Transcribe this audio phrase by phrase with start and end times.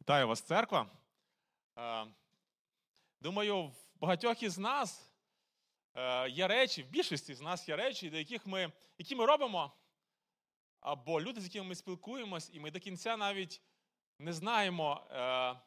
[0.00, 0.90] Вітаю вас, церква.
[1.78, 2.06] Е,
[3.20, 5.12] Думаю, в багатьох із нас
[5.94, 9.72] е, є речі, в більшості з нас є речі, до яких ми, які ми робимо,
[10.80, 13.62] або люди, з якими ми спілкуємось, і ми до кінця навіть
[14.18, 15.60] не знаємо е,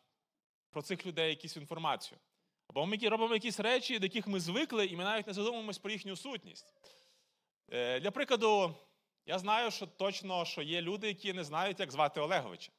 [0.70, 2.20] про цих людей якусь інформацію.
[2.68, 5.92] Або ми робимо якісь речі, до яких ми звикли, і ми навіть не задумуємось про
[5.92, 6.74] їхню сутність.
[7.70, 8.76] Для прикладу,
[9.26, 12.72] я знаю, що точно що є люди, які не знають, як звати Олеговича.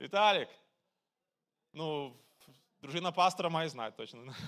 [0.00, 0.48] Віталік.
[1.72, 2.16] Ну,
[2.82, 4.34] дружина пастора має знати точно.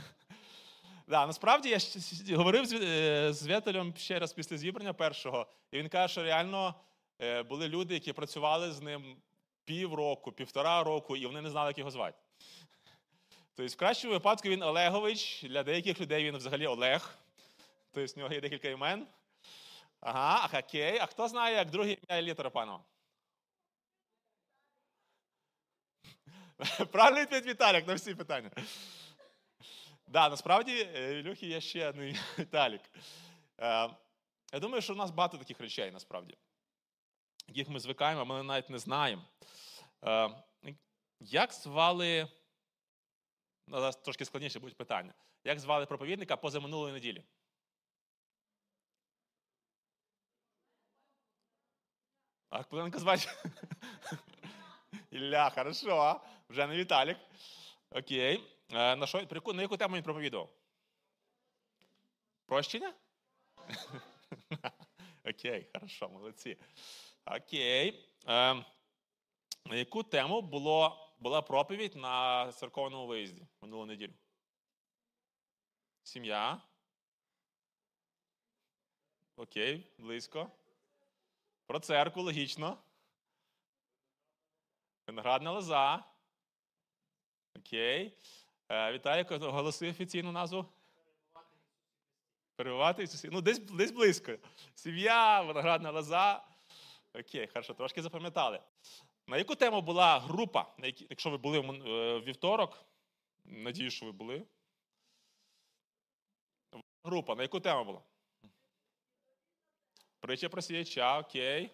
[1.08, 1.78] Да, насправді
[2.24, 6.74] я говорив з, е, Вєтелем ще раз після зібрання першого, і він каже, що реально
[7.22, 9.16] е, були люди, які працювали з ним
[9.64, 12.18] півроку, півтора року, і вони не знали, як його звати.
[13.54, 17.18] Тобто, в кращому випадку він Олегович, для деяких людей він взагалі Олег.
[17.92, 19.06] Тобто, в нього є декілька імен.
[20.00, 20.98] Ага, а окей.
[20.98, 22.84] А хто знає, як друге ім'я літера панова?
[26.92, 28.50] Правильно відповідь Віталік на всі питання.
[30.06, 32.80] Да, насправді, в Ілюхі є ще один Віталік.
[33.60, 33.90] Е,
[34.52, 36.36] я думаю, що в нас багато таких речей насправді,
[37.48, 39.22] яких ми звикаємо, а ми навіть не знаємо.
[40.04, 40.30] Е,
[41.20, 42.28] як звали,
[43.68, 45.14] ну, трошки складніше будуть питання.
[45.44, 47.24] Як звали проповідника позаминулої неділі?
[52.50, 53.28] А Куленко звати?
[55.10, 56.20] Ілля, хорошо.
[56.48, 57.18] Вже не Віталік.
[57.90, 58.44] Окей.
[58.72, 60.50] Е, на що, на яку тему він проповідував?
[62.46, 62.94] Прощення?
[65.24, 66.56] Окей, хорошо, молодці.
[67.24, 68.08] Окей.
[68.28, 68.54] Е,
[69.64, 74.14] на яку тему було, була проповідь на церковному виїзді минулу неділю?
[76.02, 76.62] Сім'я.
[79.36, 80.50] Окей, близько.
[81.66, 82.78] Про церкву логічно.
[85.06, 86.15] Виноградна лоза.
[87.58, 88.12] Окей.
[88.68, 90.66] Е, Віталій, оголоси офіційну назву.
[92.56, 93.28] Перебувати Ісусі.
[93.32, 94.32] Ну, десь десь близько.
[94.74, 96.44] Сім'я, виноградна лоза.
[97.14, 98.60] Окей, хорошо, трошки запам'ятали.
[99.26, 100.74] На яку тему була група,
[101.10, 102.84] якщо ви були е, вівторок?
[103.44, 104.42] Надію, що ви були.
[107.04, 108.02] Група, на яку тему була?
[110.20, 111.70] Притча про сіяча, окей.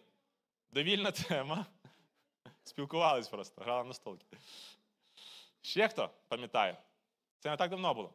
[0.71, 1.67] Довільна тема.
[2.65, 4.27] Спілкувались просто, грали на столки.
[5.63, 6.83] Ще хто пам'ятає?
[7.39, 8.15] Це не так давно було.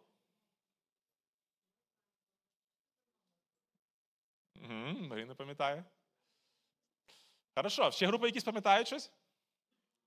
[4.56, 5.84] Угу, Марина пам'ятає.
[7.56, 9.12] Хорошо, ще групи якісь пам'ятають щось?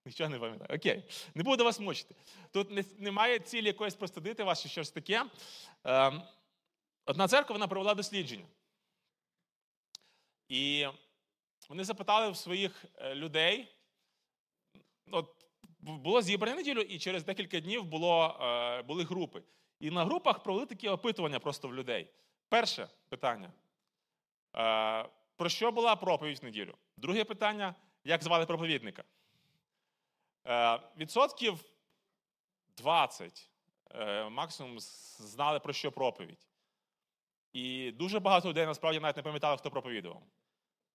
[0.07, 0.79] Нічого не пам'ятаю.
[0.79, 1.05] Окей.
[1.35, 2.15] Не буду вас мучити.
[2.51, 5.27] Тут немає цілі якоїсь простудити вас чи щось таке.
[5.85, 6.23] Ем,
[7.05, 8.47] одна церква вона провела дослідження.
[10.49, 10.87] І
[11.69, 13.77] вони запитали в своїх е, людей.
[15.11, 15.40] От
[15.83, 19.43] було зібране неділю, і через декілька днів було, е, були групи.
[19.81, 22.11] І на групах провели такі опитування просто в людей.
[22.49, 23.53] Перше питання:
[24.57, 26.75] е, про що була проповідь в неділю?
[26.97, 27.75] Друге питання:
[28.05, 29.05] як звали проповідника?
[30.47, 31.65] Е, відсотків
[32.77, 33.47] 20
[34.31, 36.49] максимум знали про що проповідь.
[37.53, 40.23] І дуже багато людей насправді навіть не пам'ятали, хто проповідував.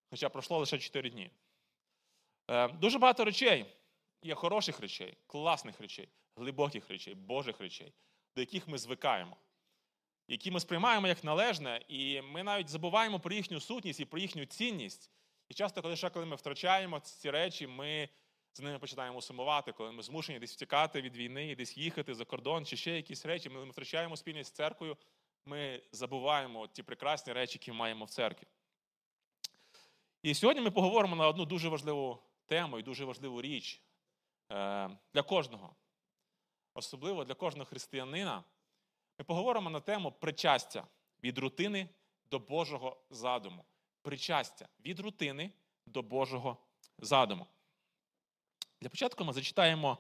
[0.10, 1.32] Хоча пройшло лише 4 дні.
[2.80, 3.66] Дуже багато речей
[4.26, 7.94] є хороших речей, класних речей, глибоких речей, Божих речей,
[8.36, 9.38] до яких ми звикаємо,
[10.28, 14.46] які ми сприймаємо як належне, і ми навіть забуваємо про їхню сутність і про їхню
[14.46, 15.12] цінність.
[15.50, 18.10] І часто, коли ще коли ми втрачаємо ці речі, ми
[18.54, 22.66] з ними починаємо сумувати, коли ми змушені десь втікати від війни, десь їхати за кордон,
[22.66, 24.98] чи ще якісь речі, ми втрачаємо спільність з церквою,
[25.46, 28.48] ми забуваємо ті прекрасні речі, які маємо в церкві.
[30.24, 33.85] І сьогодні ми поговоримо на одну дуже важливу тему і дуже важливу річ.
[34.52, 35.76] Е, для кожного,
[36.74, 38.44] особливо для кожного християнина,
[39.20, 40.88] ми поговоримо на тему причастя
[41.24, 41.90] від рутини
[42.32, 43.66] до Божого задуму.
[44.02, 45.52] Причастя від рутини
[45.86, 46.58] до Божого
[46.98, 47.48] задуму.
[48.82, 49.98] Для початку ми зачитаємо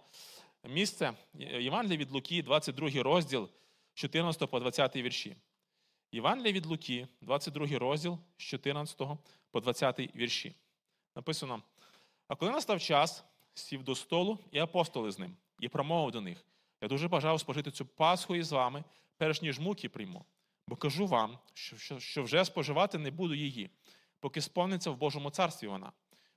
[0.63, 3.49] місце Євангелія від Луки, 22 розділ
[3.93, 5.35] 14 по 20 вірші.
[6.11, 9.01] Євангелія від Луки, 22 розділ з 14
[9.51, 10.55] по 20 вірші.
[11.15, 11.63] Написано:
[12.27, 13.23] А коли настав час,
[13.55, 16.45] сів до столу, і апостоли з ним, і промовив до них:
[16.81, 18.83] Я дуже бажав спожити цю Пасху із вами,
[19.17, 20.25] перш ніж муки прийму.
[20.67, 23.69] Бо кажу вам, що, що, вже споживати не буду її,
[24.19, 25.91] поки сповниться в Божому царстві вона.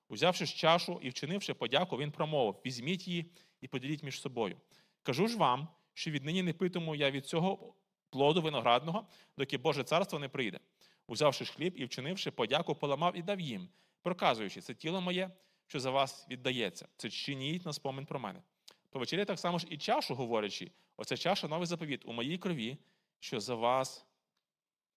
[0.08, 3.30] Узявши ж чашу і вчинивши подяку, він промовив: візьміть її
[3.60, 4.56] і поділіть між собою.
[5.02, 7.74] Кажу ж вам, що віднині не питиму я від цього
[8.10, 9.06] плоду виноградного,
[9.36, 10.60] доки Боже царство не прийде.
[11.06, 13.68] Узявши ж хліб і вчинивши подяку, поламав і дав їм,
[14.02, 15.30] проказуючи, це тіло моє,
[15.68, 16.88] що за вас віддається.
[16.96, 18.42] Це чиніть на спомин про мене.
[18.90, 22.78] По вечері так само ж і чашу говорячи, оця чаша новий заповіт у моїй крові,
[23.20, 24.06] що за вас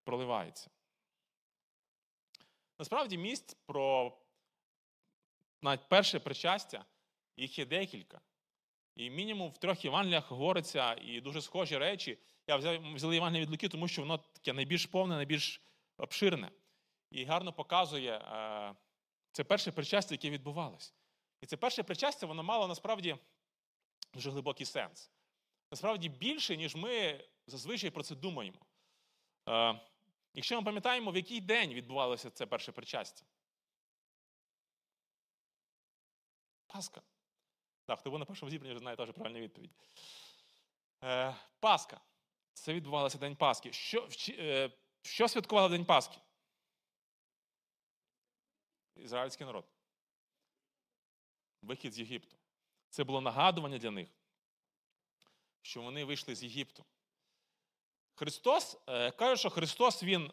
[0.04, 0.70] проливається.
[2.80, 4.18] Насправді, місць про
[5.62, 6.86] навіть перше причастя,
[7.38, 8.22] їх є декілька.
[8.96, 12.18] І мінімум в трьох Євангеліях говориться і дуже схожі речі.
[12.48, 15.62] Я взяв взяли Євангелія від Луки, тому що воно таке найбільш повне, найбільш
[15.98, 16.52] обширне.
[17.12, 18.74] І гарно показує е,
[19.32, 20.94] це перше причастя, яке відбувалось.
[21.42, 23.18] І це перше причастя, воно мало насправді
[24.14, 25.12] дуже глибокий сенс.
[25.72, 28.60] Насправді більше, ніж ми зазвичай про це думаємо.
[29.50, 29.82] Е,
[30.34, 33.26] Якщо ми пам'ятаємо, в який день відбувалося це перше причастя?
[36.68, 37.02] Пасха.
[37.86, 39.72] Так, хто був на першому зібранні, вже знає теж правильну відповідь.
[41.04, 42.02] Е, Пасха.
[42.54, 43.74] Це відбувалося День Пасхи.
[43.74, 46.18] Що е, що святкували День Пасхи?
[48.96, 49.66] Ізраїльський народ.
[51.62, 52.36] Вихід з Єгипту.
[52.90, 54.10] Це було нагадування для них,
[55.62, 56.86] що вони вийшли з Єгипту.
[58.16, 60.32] Христос е, каже, що Христос Він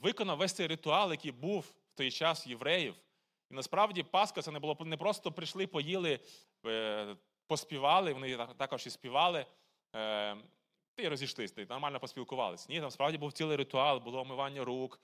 [0.00, 2.94] виконав весь цей ритуал, який був в той час євреїв.
[3.50, 6.20] І насправді Пасха це не було не просто прийшли, поїли,
[6.66, 7.16] е,
[7.46, 9.46] поспівали, вони також і співали,
[9.94, 10.36] е,
[10.96, 12.66] і розійшлися, нормально поспілкувалися.
[12.68, 15.00] Ні, там справді був цілий ритуал, було омивання рук.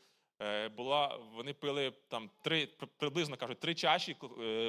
[0.77, 4.17] Була, Вони пили там три, приблизно кажуть, три чаші,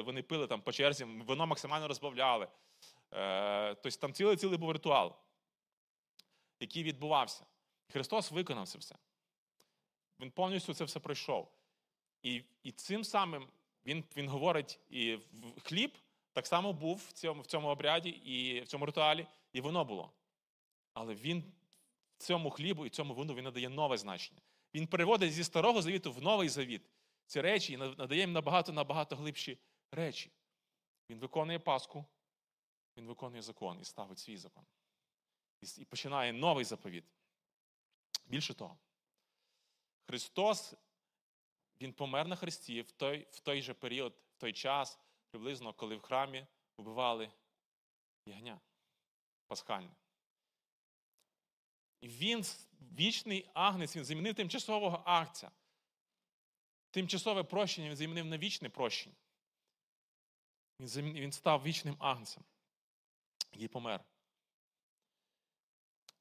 [0.04, 2.48] вони пили там по черзі, вино максимально розбавляли.
[3.82, 5.16] Тобто там цілий цілий був ритуал
[6.60, 7.46] який відбувався.
[7.88, 8.96] Христос виконав це все.
[10.20, 11.48] Він повністю це все пройшов.
[12.22, 13.48] І і цим самим
[13.86, 15.18] Він він говорить, і
[15.62, 15.98] хліб
[16.32, 20.12] так само був в цьому в цьому обряді і в цьому ритуалі, і воно було.
[20.92, 21.44] Але він
[22.16, 24.40] цьому хлібу і цьому вину він надає нове значення.
[24.74, 26.82] Він переводить зі старого завіту в новий завіт
[27.26, 29.58] ці речі і надає їм набагато набагато глибші
[29.90, 30.32] речі.
[31.10, 32.04] Він виконує Пасху,
[32.96, 34.64] він виконує закон і ставить свій закон
[35.78, 37.04] і починає новий заповіт.
[38.26, 38.78] Більше того,
[40.06, 40.74] Христос,
[41.80, 44.98] Він помер на Христі в той в той же період, в той час,
[45.30, 46.46] приблизно, коли в храмі
[46.76, 47.30] вбивали
[48.26, 48.60] ягня
[49.46, 49.99] пасхальне.
[52.00, 52.44] І він,
[52.80, 55.50] вічний агнець, він замінив тимчасового акця.
[56.90, 59.16] Тимчасове прощення він замінив на вічне прощення.
[60.80, 62.44] Він він став вічним агнцем,
[63.52, 64.04] який помер.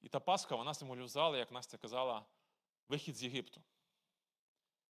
[0.01, 2.25] І та Пасха вона символізувала, як Настя казала,
[2.89, 3.63] вихід з Єгипту.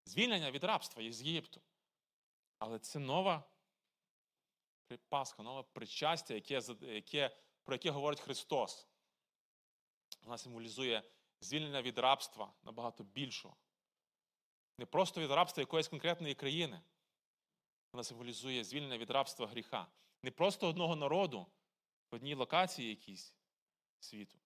[0.06, 1.62] Звільнення від рабства з Єгипту.
[2.60, 3.44] Але це нова
[5.10, 8.88] Пасха, нове причастя, яке, яке, про яке говорить Христос.
[10.28, 11.04] Вона символізує
[11.42, 13.58] звільнення від рабства набагато більшого.
[14.78, 16.82] Не просто від рабства якоїсь конкретної країни.
[17.94, 19.88] Вона символізує звільнення від рабства гріха.
[20.24, 21.48] Не просто одного народу
[22.12, 23.34] в одній локації якійсь
[24.00, 24.38] світу,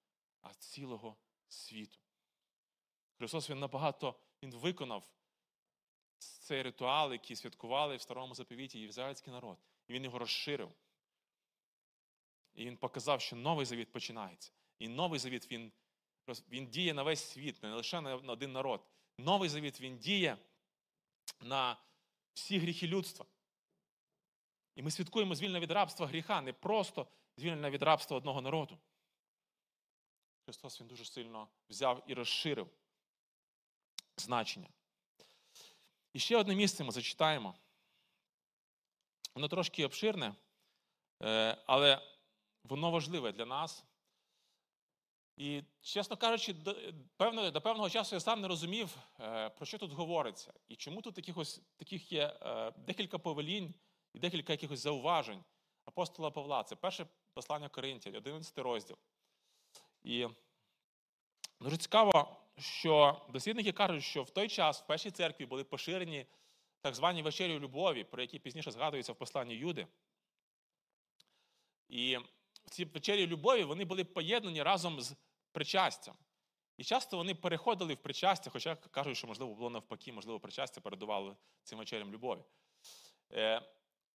[0.42, 1.18] а цілого
[1.48, 2.00] світу.
[3.18, 5.10] Христос Він набагато Він виконав
[6.18, 9.58] цей ритуал, який святкували в старому заповіті ізраїльський народ.
[9.88, 10.72] І він його розширив.
[12.54, 14.52] І він показав, що новий завіт починається.
[14.82, 15.72] І новий завіт він
[16.50, 18.86] він діє на весь світ, не лише на один народ.
[19.18, 20.38] Новий завіт він діє
[21.42, 21.78] на
[22.34, 23.26] всі гріхи людства.
[24.76, 27.08] І ми святкуємо звільнення від рабства гріха, не просто
[27.38, 28.78] звільнення від рабства одного народу.
[30.46, 32.70] Христос Він дуже сильно взяв і розширив
[34.18, 34.70] значення.
[36.14, 37.56] І ще одне місце ми зачитаємо.
[39.36, 40.36] Воно трошки обширне,
[41.22, 42.18] е, але
[42.64, 43.86] воно важливе для нас.
[45.42, 46.76] І, чесно кажучи, до
[47.62, 50.54] певного, часу я сам не розумів, е, про що тут говориться.
[50.68, 51.36] І чому тут таких,
[51.78, 53.74] таких є е, декілька повелінь
[54.14, 55.44] і декілька якихось зауважень
[55.86, 56.64] апостола Павла.
[56.64, 58.98] Це перше послання Коринтів, 11 розділ.
[60.04, 60.28] І
[61.60, 66.26] дуже цікаво, що дослідники кажуть, що в той час в першій церкві були поширені
[66.82, 69.88] так звані вечері любові, про які пізніше згадуються в посланні Юди.
[71.90, 72.18] І
[72.66, 75.16] ці вечері любові вони були поєднані разом з
[75.52, 76.16] причастям.
[76.78, 81.38] І часто вони переходили в причастя, хоча кажуть, що, можливо, було навпаки, можливо, причастя передувало
[81.64, 82.44] цим вечерям любові.
[83.32, 83.62] Е,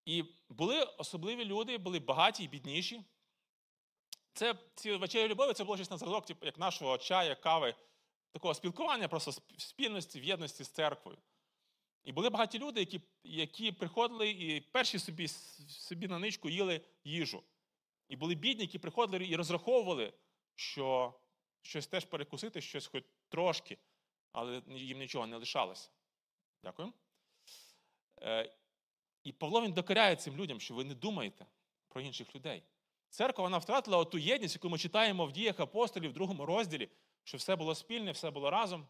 [0.04, 3.04] і були особливі люди, були багаті і бідніші.
[4.32, 7.74] Це ці вечері любові це було щось на зразок, типу, як нашого чая, кави,
[8.32, 11.18] такого спілкування, просто спільності, в єдності з церквою.
[12.04, 15.28] І були багаті люди, які які приходили і перші собі
[15.68, 17.42] собі на ничку їли їжу.
[18.08, 20.12] І були бідні, які приходили і розраховували,
[20.54, 21.14] що
[21.66, 23.78] щось теж перекусити, щось хоч трошки,
[24.32, 25.90] але їм нічого не лишалося.
[26.62, 26.92] Дякую.
[28.22, 28.54] Е,
[29.22, 31.46] І Павло він докоряє цим людям, що ви не думаєте
[31.88, 32.62] про інших людей.
[33.08, 36.88] Церква вона втратила ту єдність, яку ми читаємо в діях апостолів в другому розділі,
[37.24, 38.88] що все було спільне, все було разом.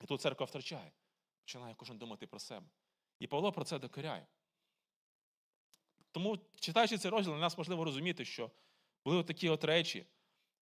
[0.00, 0.92] І тут церква втрачає.
[1.40, 2.66] Починає кожен думати про себе.
[3.18, 4.26] І Павло про це докоряє.
[6.10, 8.50] Тому, читаючи цей розділ, для нас можливо розуміти, що
[9.04, 10.06] були такі от речі.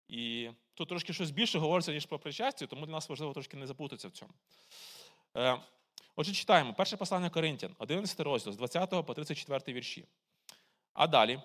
[0.09, 3.67] І тут трошки щось більше говориться, ніж про причастя, тому для нас важливо трошки не
[3.67, 4.33] запутатися в цьому.
[5.37, 5.61] Е,
[6.17, 10.05] Отже, читаємо перше послання Коринтян, 11 розділ, з 20 по 34 вірші.
[10.93, 11.41] А далі,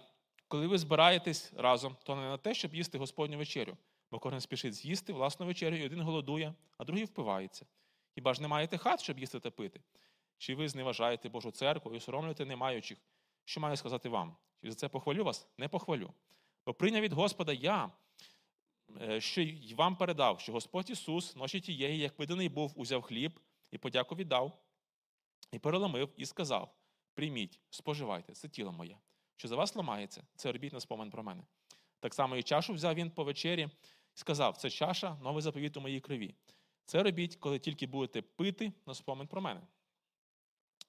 [0.47, 3.77] коли ви збираєтесь разом, то не на те, щоб їсти Господню вечерю,
[4.11, 7.65] бо кожен спішить з'їсти власну вечерю, і один голодує, а другий впивається.
[8.15, 9.81] Хіба ж не маєте хат, щоб їсти та пити?
[10.37, 12.97] Чи ви зневажаєте Божу церкву і соромлюєте немаючих?
[13.45, 14.35] Що маю сказати вам?
[14.63, 15.47] Чи за це похвалю вас?
[15.57, 16.13] Не похвалю.
[16.65, 17.91] Бо прийняв від Господа я,
[19.19, 23.39] що й вам передав, що Господь Ісус ночі тієї, як виданий був, узяв хліб
[23.71, 24.61] і подяку віддав,
[25.51, 26.75] і переломив, і сказав:
[27.13, 28.97] Прийміть, споживайте, це тіло моє,
[29.35, 31.43] що за вас ламається, це робіть на спомин про мене.
[31.99, 33.69] Так само і чашу взяв він по вечері і
[34.13, 36.35] сказав: Це чаша, новий заповіт у моїй крові.
[36.85, 39.61] Це робіть, коли тільки будете пити на спомин про мене.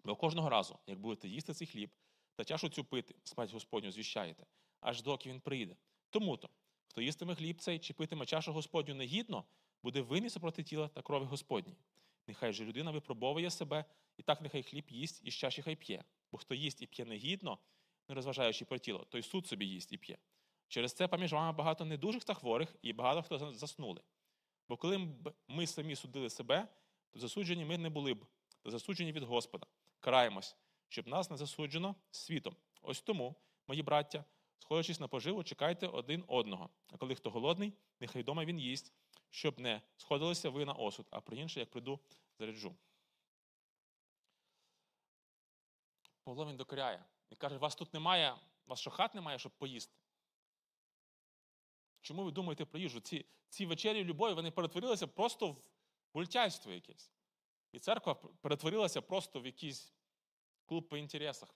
[0.05, 1.91] Бо кожного разу, як будете їсти цей хліб
[2.37, 4.47] та чашу цю пити, смерть Господню звіщаєте,
[4.81, 5.77] аж доки він прийде.
[6.11, 6.49] Тому то,
[6.93, 9.45] хто їстиме хліб цей чи питиме чашу Господню негідно,
[9.83, 11.77] буде винний супроти тіла та крові Господній.
[12.27, 13.85] Нехай же людина випробовує себе,
[14.17, 16.05] і так нехай хліб їсть і з чаші хай п'є.
[16.33, 17.59] Бо хто їсть і п'є негідно,
[18.09, 20.19] не розважаючи про тіло, той суд собі їсть і п'є.
[20.69, 24.01] Через це поміж вами багато недужих та хворих, і багато хто заснули.
[24.69, 26.69] Бо коли б ми самі судили себе,
[27.11, 28.27] то засуджені ми не були б,
[28.63, 29.67] то засуджені від Господа.
[30.01, 30.57] Караємось,
[30.89, 32.57] щоб нас не засуджено світом.
[32.83, 33.35] Ось тому,
[33.67, 34.25] мої браття,
[34.63, 36.71] сходячись на поживу, чекайте один одного.
[36.93, 38.93] А коли хто голодний, нехай вдома він їсть,
[39.31, 42.01] щоб не сходилися ви на осуд, а про інше, як прийду,
[42.39, 42.77] заряджу.
[46.25, 47.05] Павло він докоряє.
[47.31, 49.97] Він каже, вас тут немає, вас що хат немає, щоб поїсти.
[52.01, 53.01] Чому ви думаєте про їжу?
[53.01, 55.59] Ці ці вечері любові вони перетворилися просто в
[56.13, 57.13] гультяйство якесь.
[57.73, 59.93] І церква перетворилася просто в якийсь
[60.65, 61.55] клуб по інтересах.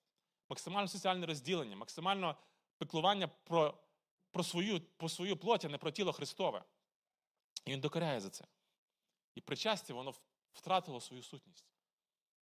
[0.48, 2.36] Максимально соціальне розділення, максимально
[2.78, 3.78] пеклування про
[4.30, 6.64] про свою про свою плоть, а не про тіло Христове.
[7.64, 8.44] І він докоряє за це.
[9.34, 10.14] І причастя, воно
[10.52, 11.66] втратило свою сутність.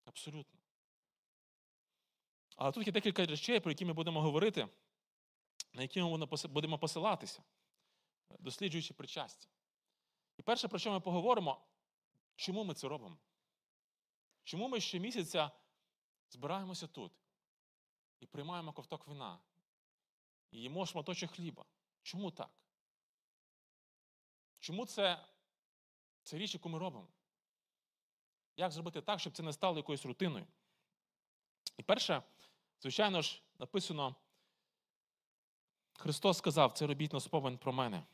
[0.04, 0.60] Абсолютно.
[2.56, 4.68] Але тут є декілька речей, про які ми будемо говорити,
[5.72, 7.42] на які ми будемо посилатися,
[8.38, 9.48] досліджуючи причастя.
[10.36, 11.60] І перше, про що ми поговоримо,
[12.36, 13.18] чому ми це робимо?
[14.44, 15.50] Чому ми щомісяця
[16.30, 17.12] збираємося тут
[18.20, 19.38] і приймаємо ковток вина,
[20.58, 21.64] їмо шматочок хліба?
[22.02, 22.50] Чому так?
[24.58, 25.26] Чому це,
[26.22, 27.08] це річ, яку ми робимо?
[28.56, 30.46] Як зробити так, щоб це не стало якоюсь рутиною?
[31.76, 32.22] І перше,
[32.80, 34.16] звичайно ж, написано,
[35.98, 38.06] Христос сказав, це робіть на спомин про мене.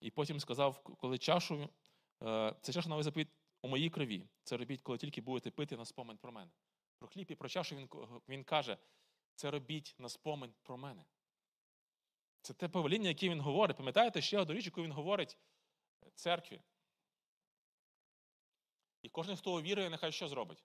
[0.00, 1.68] І потім сказав, коли чашу,
[2.22, 3.28] е, це чаша новий заповіт
[3.62, 4.28] у моїй крові.
[4.42, 6.50] Це робіть, коли тільки будете пити на спомин про мене.
[6.98, 7.88] Про хліб і про чашу він,
[8.28, 8.78] він каже,
[9.34, 11.04] це робіть на спомин про мене.
[12.42, 13.76] Це те повеління, яке він говорить.
[13.76, 15.38] Пам'ятаєте ще одну річ, яку він говорить
[16.14, 16.60] церкві.
[19.02, 20.64] І кожен, хто увірує, нехай що зробить?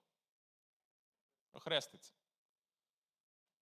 [1.52, 2.12] Охреститься.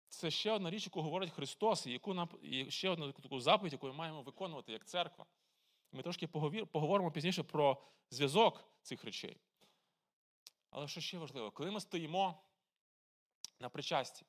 [0.09, 3.73] Це ще одна річ, яку говорить Христос, і яку нам, і ще одну таку заповідь,
[3.73, 5.27] яку ми маємо виконувати як церква.
[5.93, 6.27] Ми трошки
[6.67, 9.41] поговоримо пізніше про зв'язок цих речей.
[10.71, 12.43] Але що ще важливо, коли ми стоїмо
[13.61, 14.27] на причасті,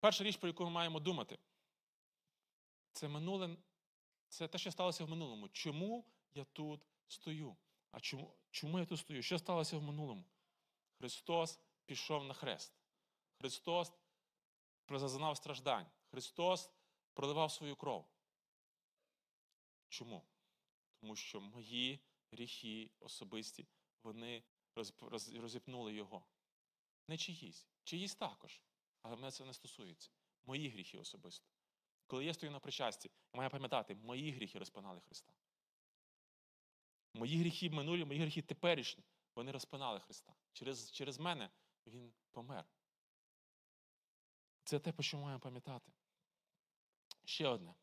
[0.00, 1.38] перша річ, про яку ми маємо думати,
[2.92, 3.56] це минуле,
[4.28, 5.48] це те, що сталося в минулому.
[5.48, 6.04] Чому
[6.34, 7.56] я тут стою?
[7.90, 9.22] А чому, чому я тут стою?
[9.22, 10.24] Що сталося в минулому?
[10.98, 12.72] Христос пішов на хрест.
[13.38, 13.92] Христос
[14.90, 15.86] зазнав страждань.
[16.10, 16.70] Христос
[17.14, 18.06] проливав свою кров.
[19.88, 20.22] Чому?
[21.00, 23.66] Тому що мої гріхи особисті,
[24.02, 24.44] вони
[25.32, 26.24] розіпнули його.
[27.08, 28.60] Не чиїсь, чиїсь також.
[29.02, 30.10] Але мене це не стосується.
[30.44, 31.48] Мої гріхи особисто.
[32.06, 35.32] Коли я стою на причасті, я маю пам'ятати, мої гріхи розпинали Христа.
[37.14, 39.04] Мої гріхи минулі, мої гріхи теперішні,
[39.34, 40.34] вони розпинали Христа.
[40.52, 41.50] Через через мене
[41.86, 42.64] Він помер.
[44.64, 45.92] Це те, про що маємо пам'ятати.
[47.24, 47.74] Ще одне.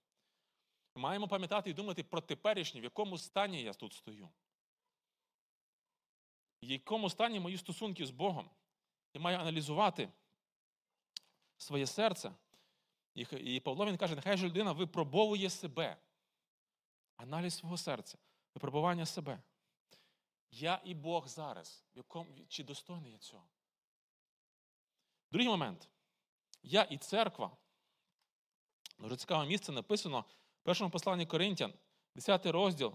[0.95, 4.29] Маємо пам'ятати і думати про теперішнє, в якому стані я тут стою.
[6.63, 8.49] В якому стані мої стосунки з Богом.
[9.13, 10.09] Я маю аналізувати
[11.57, 12.31] своє серце.
[13.31, 15.97] І Павло він каже, нехай же людина випробовує себе.
[17.15, 18.17] Аналіз свого серця,
[18.55, 19.39] випробування себе.
[20.51, 21.85] Я і Бог зараз.
[21.95, 23.47] В якому, Чи достойний я цього?
[25.31, 25.89] Другий момент.
[26.63, 27.51] Я і церква.
[28.99, 30.25] Дуже цікаве місце написано
[30.61, 31.73] в першому посланні Коринтян,
[32.15, 32.93] 10 розділ,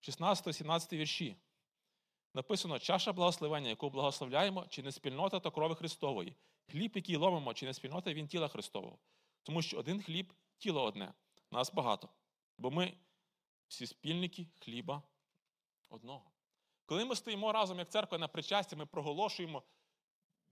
[0.00, 1.36] 16-17 вірші.
[2.34, 6.34] Написано: чаша благословення, яку благословляємо, чи не спільнота та крови Христової.
[6.70, 8.98] Хліб, який ломимо, чи не спільнота він тіла Христового.
[9.42, 11.14] Тому що один хліб тіло одне,
[11.50, 12.08] нас багато.
[12.58, 12.94] Бо ми
[13.68, 15.02] всі спільники хліба
[15.88, 16.30] одного.
[16.86, 19.62] Коли ми стоїмо разом як церква на причасті, ми проголошуємо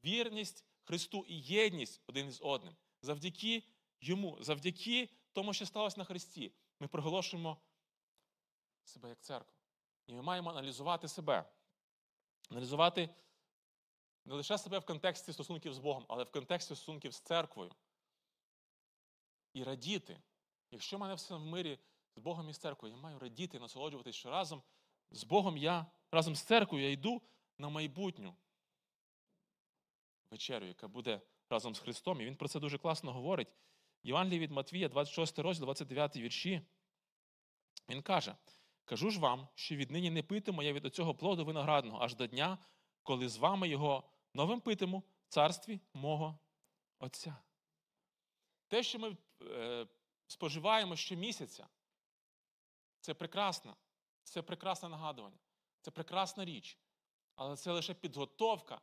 [0.05, 2.77] вірність Христу і єдність один із одним.
[3.03, 3.63] Завдяки
[4.01, 7.57] Йому, завдяки тому, що сталося на Христі, ми проголошуємо
[8.85, 9.55] себе як церква.
[10.07, 11.45] І ми маємо аналізувати себе.
[12.51, 13.09] Аналізувати
[14.27, 17.73] не лише себе в контексті стосунків з Богом, але в контексті стосунків з церквою.
[19.53, 20.21] І радіти.
[20.71, 21.79] Якщо в мене все в мирі
[22.17, 24.63] з Богом і з церквою, я маю радіти, насолоджуватись, що разом
[25.11, 27.23] з Богом я, разом з церквою я йду
[27.59, 28.37] на майбутню
[30.31, 32.21] вечерю, яка буде разом з Христом.
[32.21, 33.49] І він про це дуже класно говорить.
[34.03, 36.63] Євангелії від Матвія, 26 розділ, 29 вірші.
[37.89, 38.37] Він каже:
[38.85, 42.59] Кажу ж вам, що віднині не питиму я від оцього плоду виноградного аж до дня,
[43.03, 44.05] коли з вами його
[44.37, 46.39] новим питиму в царстві мого
[46.99, 47.37] Отця.
[48.69, 49.87] Те, що ми е,
[50.27, 51.69] споживаємо щомісяця,
[53.01, 53.77] це прекрасно,
[54.23, 55.39] це прекрасне нагадування,
[55.81, 56.79] це прекрасна річ.
[57.35, 58.81] Але це лише підготовка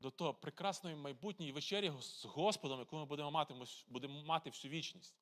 [0.00, 3.54] до того прекрасної майбутньої вечері з Господом, яку ми будемо мати,
[3.88, 5.16] будемо мати всю вічність.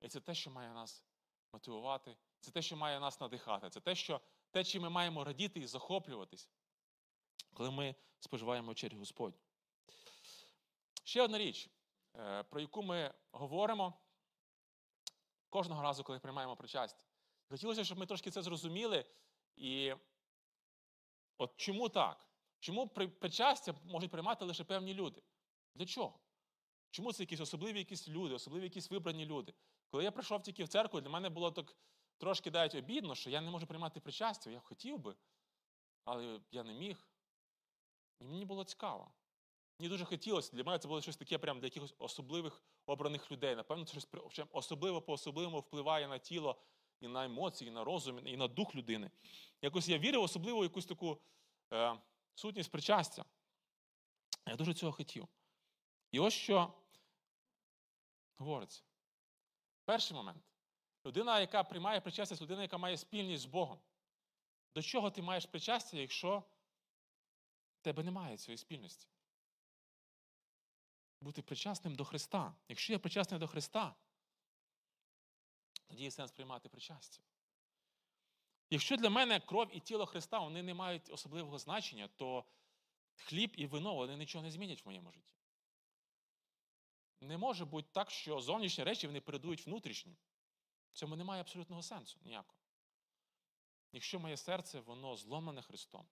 [0.00, 1.04] І це те, що має нас
[1.52, 4.20] мотивувати, це те, що має нас надихати, це те, що,
[4.50, 6.48] те чим ми маємо радіти і захоплюватись,
[7.58, 9.38] коли ми споживаємо вечерю Господню.
[11.04, 11.70] Ще одна річ,
[12.16, 13.94] е, про яку ми говоримо
[15.48, 17.04] кожного разу, коли приймаємо причастя.
[17.48, 19.04] Хотілося, щоб ми трошки це зрозуміли.
[19.56, 19.94] І
[21.38, 22.28] от чому так?
[22.60, 25.22] Чому причастя можуть приймати лише певні люди?
[25.74, 26.18] Для чого?
[26.90, 29.54] Чому це якісь особливі якісь люди, особливі якісь вибрані люди?
[29.88, 31.76] Коли я прийшов тільки в церкву, для мене було так
[32.18, 34.50] трошки навіть обідно, що я не можу приймати причастя.
[34.50, 35.16] Я хотів би,
[36.04, 37.08] але я не міг.
[38.20, 39.10] І мені було цікаво.
[39.78, 43.56] Мені дуже хотілося, для мене це було щось таке прям для якихось особливих обраних людей.
[43.56, 44.08] Напевно, це щось
[44.52, 46.62] особливо по-особливому впливає на тіло,
[47.00, 49.10] і на емоції, і на розум, і на дух людини.
[49.62, 51.18] Якось я вірив особливо в якусь таку
[51.72, 51.98] е,
[52.34, 53.24] сутність причастя.
[54.46, 55.28] Я дуже цього хотів.
[56.10, 56.72] І ось що
[58.36, 58.82] говориться.
[59.84, 60.42] Перший момент.
[61.06, 63.78] Людина, яка приймає причастя, це людина, яка має спільність з Богом.
[64.74, 66.42] До чого ти маєш причастя, якщо
[67.80, 69.08] тебе немає цієї спільності?
[71.20, 72.54] Бути причасним до Христа.
[72.68, 73.94] Якщо я причасний до Христа,
[75.86, 77.22] тоді є сенс приймати причастя.
[78.70, 82.44] Якщо для мене кров і тіло Христа вони не мають особливого значення, то
[83.16, 85.34] хліб і вино вони нічого не змінять в моєму житті.
[87.20, 90.16] Не може бути так, що зовнішні речі вони передують внутрішнім.
[90.92, 92.58] В цьому немає абсолютного сенсу ніякого.
[93.92, 96.08] Якщо моє серце, воно зломане Христом,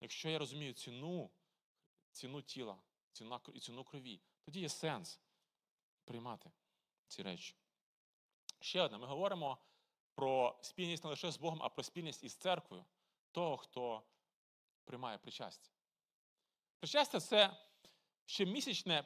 [0.00, 1.30] якщо я розумію ціну,
[2.12, 2.78] ціну тіла
[3.12, 5.20] ціна, і ціну крові, тоді є сенс
[6.04, 6.50] приймати
[7.08, 7.54] ці речі.
[8.60, 9.58] Ще одне, ми говоримо
[10.14, 12.84] про спільність не лише з Богом, а про спільність із церквою
[13.32, 14.02] того, хто
[14.84, 15.70] приймає причастя.
[16.78, 17.56] Причастя це
[18.26, 19.04] щомісячне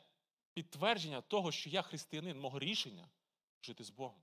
[0.52, 3.08] підтвердження того, що я християнин, мого рішення
[3.62, 4.22] жити з Богом.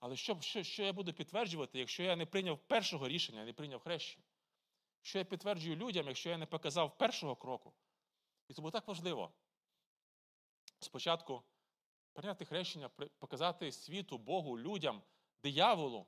[0.00, 3.80] Але що що, що я буду підтверджувати, якщо я не прийняв першого рішення, не прийняв
[3.80, 4.24] хрещення?
[5.06, 7.72] Що я підтверджую людям, якщо я не показав першого кроку?
[8.48, 9.32] І тому так важливо
[10.80, 11.42] спочатку
[12.12, 12.88] прийняти хрещення,
[13.18, 15.02] показати світу, Богу, людям,
[15.42, 16.06] дияволу,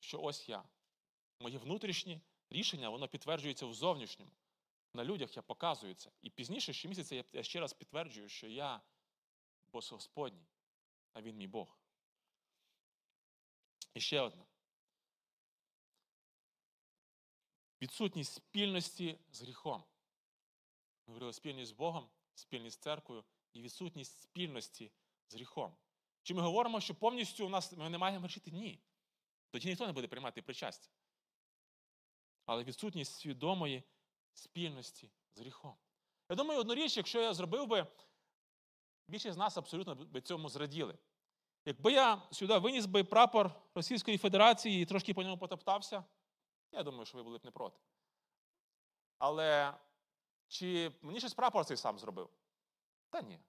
[0.00, 0.64] що ось я.
[1.40, 4.32] Моє внутрішнє рішення, воно підтверджується в зовнішньому.
[4.94, 6.10] На людях я показую це.
[6.22, 8.80] І пізніше, щомісяця, я ще раз підтверджую, що я
[9.72, 10.46] бос Господній,
[11.12, 11.78] а він мій Бог.
[13.94, 14.44] І ще одна.
[17.82, 19.84] Відсутність спільності з гріхом.
[21.06, 24.92] Ми говорили спільність з Богом, спільність з церквою і відсутність спільності
[25.28, 25.76] з гріхом.
[26.22, 28.50] Чи ми говоримо, що повністю у нас ми не маємо грішити?
[28.50, 28.80] Ні.
[29.50, 30.88] Тоді ніхто не буде приймати причастя.
[32.46, 33.82] Але відсутність свідомої
[34.32, 35.76] спільності з гріхом.
[36.28, 37.86] Я думаю, одну річ, якщо я зробив би,
[39.08, 40.98] більшість з нас абсолютно би цьому зраділи.
[41.64, 46.04] Якби я сюди виніс би прапор Російської Федерації і трошки по ньому потоптався,
[46.72, 47.80] я думаю, що ви були б не проти.
[49.18, 49.74] Але
[50.48, 52.30] чи мені щось прапор цей сам зробив?
[53.10, 53.40] Та ні.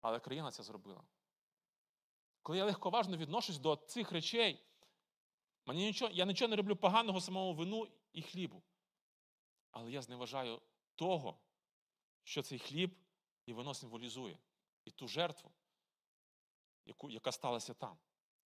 [0.00, 1.04] Але країна це зробила.
[2.42, 4.66] Коли я легковажно відношусь до цих речей,
[5.66, 8.62] мені нічого, я нічого не роблю поганого самому вину і хлібу.
[9.70, 10.62] Але я зневажаю
[10.94, 11.38] того,
[12.22, 12.96] що цей хліб
[13.46, 14.38] і вино символізує.
[14.84, 15.52] І ту жертву,
[16.84, 17.98] яку, яка сталася там.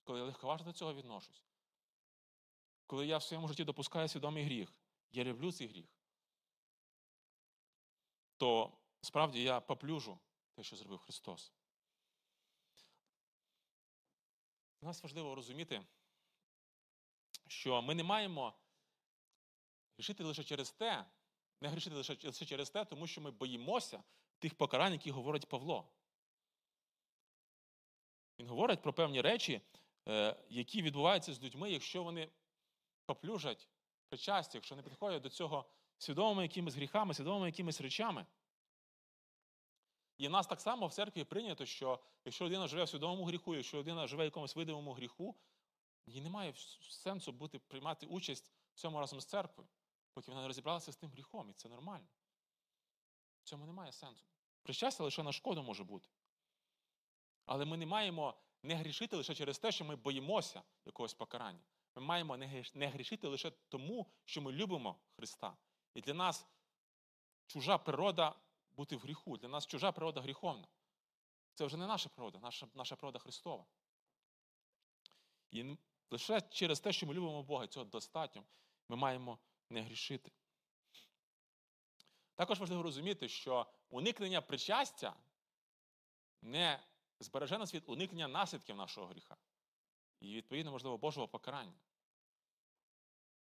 [0.05, 1.45] Коли я легковажно до цього відношусь.
[2.91, 4.73] Коли я в своєму житті допускаю свідомий гріх,
[5.11, 5.87] я люблю цей гріх,
[8.37, 10.19] то справді я поплюжу
[10.55, 11.53] те, що зробив Христос.
[14.81, 15.83] У нас важливо розуміти,
[17.47, 18.55] що ми не маємо
[19.97, 21.07] грішити лише через те,
[21.61, 24.03] не грішити лише через те, тому що ми боїмося
[24.39, 25.89] тих покарань, які говорить Павло.
[28.39, 29.61] Він говорить про певні речі,
[30.09, 32.31] е, які відбуваються з людьми, якщо вони
[33.15, 33.69] поплюжать
[34.09, 35.65] причастя, якщо не підходять до цього
[35.99, 38.27] свідомими якимись гріхами, свідомими якимись речами.
[40.19, 43.55] І в нас так само в церкві прийнято, що якщо людина живе в свідомому гріху,
[43.55, 45.37] якщо людина живе в якомусь видимому гріху,
[46.07, 46.55] їй немає
[46.91, 49.69] сенсу бути, приймати участь в цьому разом з церквою,
[50.13, 52.09] поки вона не розібралася з тим гріхом, і це нормально.
[53.41, 54.27] В цьому немає сенсу.
[54.63, 56.09] Причастя лише на шкоду може бути.
[57.47, 61.65] Але ми не маємо не грішити лише через те, що ми боїмося якогось покарання.
[61.95, 62.37] Ми маємо
[62.75, 65.57] не грішити лише тому, що ми любимо Христа.
[65.95, 66.47] І для нас
[67.47, 68.35] чужа природа
[68.71, 69.37] бути в гріху.
[69.37, 70.69] Для нас чужа природа гріховна.
[71.55, 73.67] Це вже не наша природа, наша наша природа Христова.
[75.51, 75.77] І
[76.11, 78.45] лише через те, що ми любимо Бога, цього достатньо,
[78.89, 79.39] ми маємо
[79.71, 80.33] не грішити.
[82.35, 85.15] Також важливо розуміти, що уникнення причастя
[86.43, 86.81] не
[87.21, 89.37] збереже нас від уникнення наслідків нашого гріха.
[90.21, 91.81] І, відповідно, можливо, Божого покарання.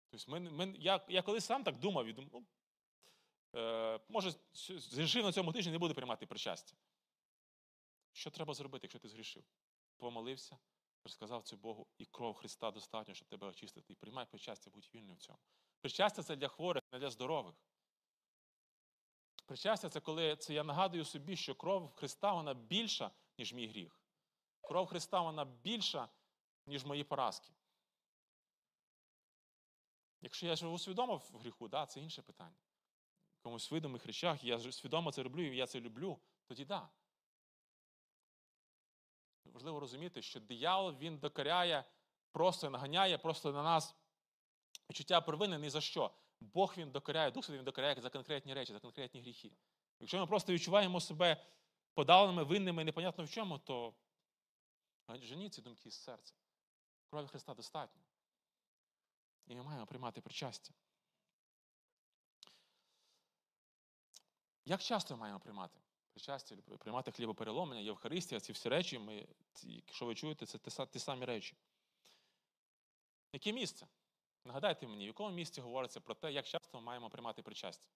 [0.09, 2.45] Тобто, ми, ми, я я колись сам так думав і думав, ну,
[3.59, 6.77] е, може, згрішив на цьому тижні не буде приймати причастя.
[8.11, 9.43] Що треба зробити, якщо ти згрішив?
[9.97, 10.57] Помолився,
[11.03, 13.93] розказав це Богу, і кров Христа достатньо, щоб тебе очистити.
[13.93, 15.39] І приймай причастя, будь вільним в цьому.
[15.81, 17.55] Причастя це для хворих, не для здорових.
[19.45, 24.01] Причастя це коли це я нагадую собі, що кров Христа вона більша, ніж мій гріх.
[24.61, 26.09] Кров Христа вона більша,
[26.65, 27.51] ніж мої поразки.
[30.21, 32.55] Якщо я живу свідомо в гріху, да, це інше питання.
[33.33, 36.89] В якомусь видимих речах, я свідомо це роблю, і я це люблю, тоді да.
[39.45, 41.83] Важливо розуміти, що диявол він докоряє,
[42.31, 43.95] просто наганяє просто на нас
[44.89, 46.11] відчуття провини ні за що.
[46.39, 49.51] Бог він докоряє, Дух Святий він докоряє за конкретні речі, за конкретні гріхи.
[49.99, 51.45] Якщо ми просто відчуваємо себе
[51.93, 53.93] подаленими, винними, непонятно в чому, то
[55.09, 56.35] женіть ці думки з серця.
[57.09, 58.01] Крові Христа достатньо.
[59.47, 60.73] І ми маємо приймати причастя.
[64.65, 65.79] Як часто ми маємо приймати
[66.13, 69.27] причастя, приймати хлібопереломлення, Євхаристія, ці всі речі, ми,
[69.63, 71.57] якщо ви чуєте, це ті самі речі.
[73.33, 73.87] Яке місце?
[74.43, 77.87] Нагадайте мені, в якому місці говориться про те, як часто ми маємо приймати причастя?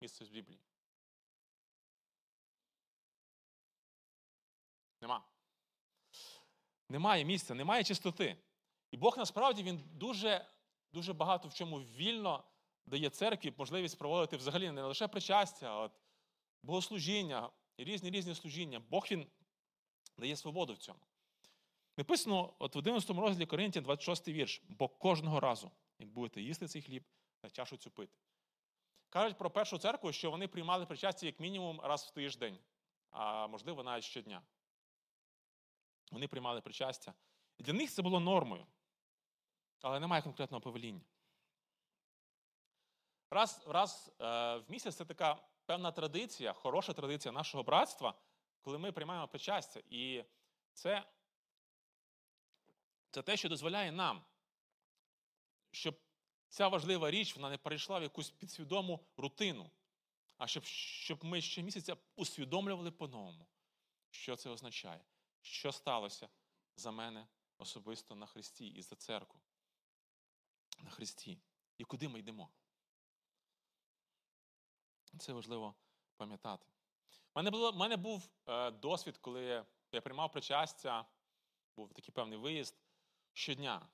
[0.00, 0.60] Місце з Біблії.
[5.00, 5.24] Нема.
[6.88, 8.36] Немає місця, немає чистоти.
[8.90, 10.46] І Бог насправді він дуже
[10.92, 12.44] дуже багато в чому вільно
[12.86, 15.92] дає церкві можливість проводити взагалі не лише причастя, а от
[16.62, 18.80] богослужіння і різні різні служіння.
[18.90, 19.26] Бог він
[20.18, 21.00] дає свободу в цьому.
[21.96, 26.82] Написано от в 11 розділі Коринтян, 26 вірш, бо кожного разу, як будете їсти цей
[26.82, 27.04] хліб,
[27.40, 28.18] та чашу цю пити.
[29.08, 32.58] Кажуть про першу церкву, що вони приймали причастя як мінімум раз в тиждень,
[33.10, 34.42] а можливо навіть щодня.
[36.12, 37.14] Вони приймали причастя.
[37.58, 38.66] І для них це було нормою.
[39.80, 41.00] Але немає конкретного повеління.
[43.30, 48.14] Раз раз е, в місяць це така певна традиція, хороша традиція нашого братства,
[48.60, 49.82] коли ми приймаємо причастя.
[49.90, 50.24] І
[50.72, 51.04] це,
[53.10, 54.24] це те, що дозволяє нам,
[55.70, 56.00] щоб
[56.48, 59.70] ця важлива річ вона не перейшла в якусь підсвідому рутину,
[60.38, 63.46] а щоб щоб ми щомісяця усвідомлювали по-новому,
[64.10, 65.00] що це означає,
[65.42, 66.28] що сталося
[66.76, 67.26] за мене
[67.58, 69.40] особисто на Христі і за церкву.
[70.78, 71.38] На Христі.
[71.78, 72.50] І куди ми йдемо?
[75.18, 75.74] Це важливо
[76.16, 76.66] пам'ятати.
[77.10, 81.06] У мене, було, мене був е, досвід, коли я приймав причастя,
[81.76, 82.74] був такий певний виїзд
[83.32, 83.88] щодня.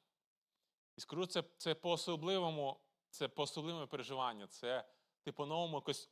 [0.97, 4.47] І скажу, це це по-особливому, це по-особливому переживання.
[4.47, 4.89] Це
[5.23, 6.11] ти по-новому якось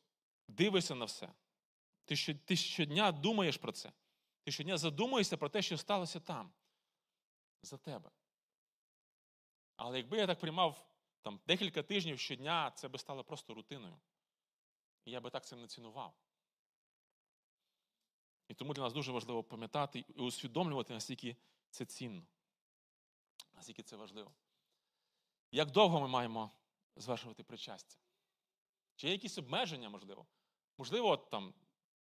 [0.48, 1.32] дивишся на все.
[2.04, 3.92] Ти, що, ти щодня думаєш про це.
[4.42, 6.52] Ти щодня задумуєшся про те, що сталося там,
[7.62, 8.10] за тебе.
[9.84, 10.86] Але якби я так приймав
[11.22, 13.96] там, декілька тижнів щодня, це би стало просто рутиною.
[15.04, 16.14] І я би так цим не цінував.
[18.48, 21.36] І тому для нас дуже важливо пам'ятати і усвідомлювати, наскільки
[21.70, 22.26] це цінно,
[23.54, 24.32] наскільки це важливо.
[25.50, 26.50] Як довго ми маємо
[26.96, 27.96] звершувати причастя?
[28.96, 30.26] Чи є якісь обмеження, можливо?
[30.78, 31.54] Можливо, там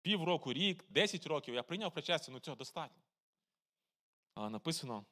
[0.03, 3.03] півроку, рік, 10 років, я прийняв причастя, ну цього достатньо.
[4.35, 5.05] Але написано,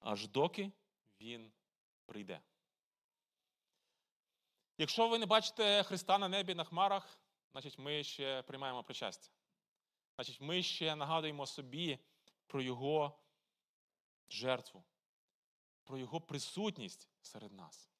[0.00, 0.72] аж доки
[1.24, 1.52] він
[2.06, 2.40] прийде.
[4.78, 7.18] Якщо ви не бачите Христа на небі на хмарах,
[7.52, 9.30] значить ми ще приймаємо причастя.
[10.14, 11.98] Значить, ми ще нагадуємо собі
[12.46, 13.18] про Його
[14.28, 14.84] жертву,
[15.84, 17.90] про Його присутність серед нас,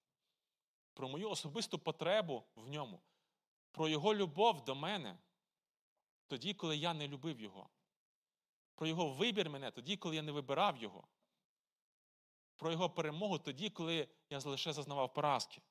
[0.92, 3.02] про мою особисту потребу в ньому,
[3.70, 5.18] про Його любов до мене
[6.26, 7.70] тоді, коли я не любив Його,
[8.74, 11.08] про Його вибір мене тоді, коли я не вибирав Його,
[12.56, 15.62] про Його перемогу тоді, коли я лише зазнавав поразки.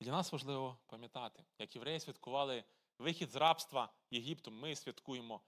[0.00, 2.64] Для нас важливо пам'ятати, як євреї святкували
[2.98, 5.40] вихід з рабства Єгипту, ми святкуємо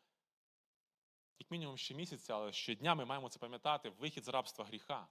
[1.39, 5.09] як мінімум щомісяця, але щодня ми маємо це пам'ятати вихід з рабства гріха.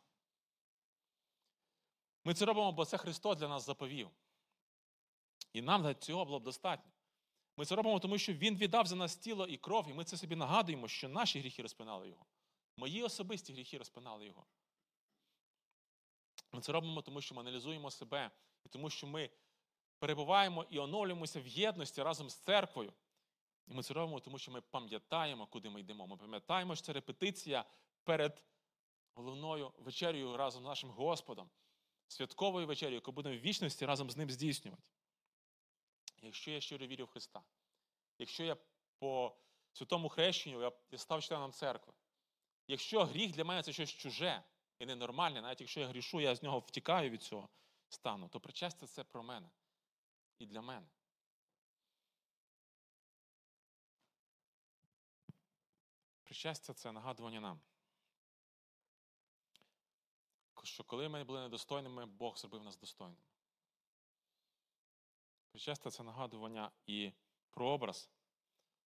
[2.24, 4.10] Ми це робимо, бо це Христос для нас заповів.
[5.54, 6.92] І нам для цього було б достатньо.
[7.58, 10.18] Ми це робимо, тому що Він віддав за нас тіло і кров, і ми це
[10.18, 12.26] собі нагадуємо, що наші гріхи розпинали Його.
[12.78, 14.46] Мої особисті гріхи розпинали Його.
[16.52, 18.32] Ми це робимо, тому що ми аналізуємо себе,
[18.66, 19.30] і тому що ми
[20.00, 22.94] перебуваємо і оновлюємося в єдності разом з церквою.
[23.68, 26.08] І ми це робимо, тому що ми пам'ятаємо, куди ми йдемо.
[26.08, 27.66] Ми пам'ятаємо, що це репетиція
[28.04, 28.44] перед
[29.14, 31.50] головною вечерею разом з нашим Господом,
[32.08, 34.84] святковою вечерею, яку будемо в вічності разом з ним здійснювати.
[36.22, 37.42] Якщо я щиро вірю в Христа,
[38.20, 38.58] якщо я
[39.00, 39.38] по
[39.74, 40.62] святому хрещенню
[40.92, 41.94] я став членом церкви,
[42.68, 44.44] якщо гріх для мене це щось чуже
[44.80, 47.50] і ненормальне, навіть якщо я грішу, я з нього втікаю від цього
[47.90, 49.50] стану, то причастя це про мене
[50.40, 50.88] і для мене.
[56.24, 57.62] Причастя це нагадування нам.
[60.64, 63.22] Що коли ми були недостойними, Бог зробив нас достойними.
[65.52, 67.12] Причастя це нагадування і
[67.50, 68.10] прообраз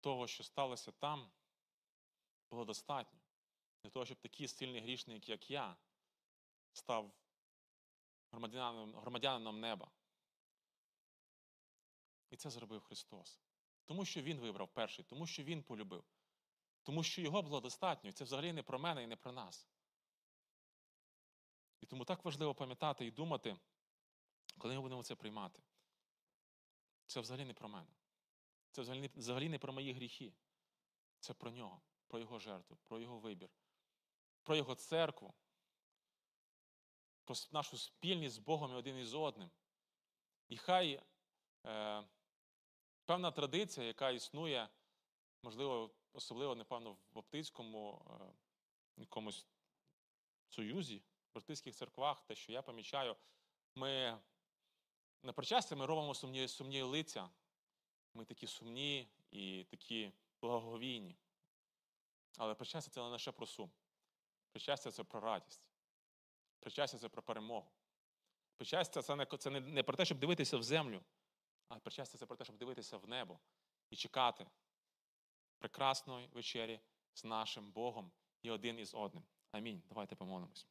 [0.01, 1.31] того, що сталося там,
[2.51, 3.21] було достатньо.
[3.83, 5.77] Для того, щоб такий сильний грішник, як я,
[6.73, 7.12] став
[8.31, 9.90] громадянином, громадянином неба.
[12.31, 13.40] І це зробив Христос.
[13.85, 16.05] Тому що Він вибрав перший, тому що Він полюбив.
[16.83, 18.11] Тому що його було достатньо.
[18.11, 19.69] І це взагалі не про мене і не про нас.
[21.81, 23.57] І тому так важливо пам'ятати і думати,
[24.59, 25.62] коли ми будемо це приймати.
[27.07, 27.90] Це взагалі не про мене.
[28.71, 28.83] Це
[29.16, 30.33] взагалі, не про мої гріхи.
[31.21, 33.51] Це про нього, про його жертву, про його вибір,
[34.42, 35.35] про його церкву,
[37.24, 39.50] про нашу спільність з Богом і один із одним.
[40.48, 41.03] І хай
[41.66, 42.05] е,
[43.05, 44.68] певна традиція, яка існує,
[45.42, 48.35] можливо, особливо, напевно, в Баптистському е,
[48.96, 49.46] якомусь
[50.48, 53.16] союзі, в баптистських церквах, те, що я помічаю,
[53.74, 54.18] ми
[55.22, 57.31] на причастя ми робимо сумні, сумні лиця.
[58.14, 61.16] Ми такі сумні і такі благовійні.
[62.37, 63.70] Але причастя це не лише про сум.
[64.53, 65.63] Причастя це про радість.
[66.61, 67.71] Причастя це про перемогу.
[68.57, 71.03] Причастя це не, це не, про те, щоб дивитися в землю,
[71.69, 73.41] а причастя це про те, щоб дивитися в небо
[73.91, 74.47] і чекати
[75.59, 76.81] прекрасної вечері
[77.15, 79.25] з нашим Богом і один із одним.
[79.53, 79.83] Амінь.
[79.89, 80.67] Давайте помолимось.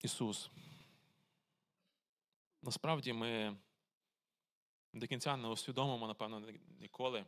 [0.00, 0.50] Ісус.
[2.62, 3.56] Насправді ми
[4.94, 6.42] до кінця не усвідомимо, напевно,
[6.80, 7.26] ніколи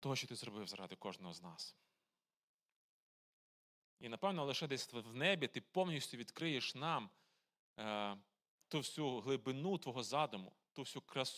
[0.00, 1.76] того, що ти зробив заради кожного з нас.
[4.00, 7.10] І, напевно, лише десь в небі ти повністю відкриєш нам
[7.78, 8.16] е,
[8.68, 11.36] ту всю глибину Твого задуму, ту всю красу.